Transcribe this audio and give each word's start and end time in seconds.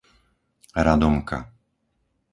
Radomka 0.85 1.37